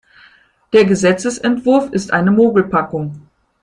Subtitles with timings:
[0.73, 3.27] Der Gesetzesentwurf ist eine Mogelpackung.